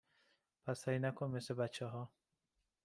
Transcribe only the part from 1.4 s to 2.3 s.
بچه ها